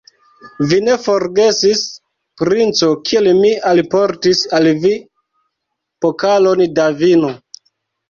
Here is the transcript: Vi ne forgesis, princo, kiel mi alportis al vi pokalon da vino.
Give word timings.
Vi 0.69 0.77
ne 0.85 0.95
forgesis, 1.03 1.83
princo, 2.43 2.91
kiel 3.11 3.31
mi 3.43 3.53
alportis 3.75 4.43
al 4.61 4.73
vi 4.83 4.97
pokalon 6.07 6.69
da 6.83 6.93
vino. 7.07 7.37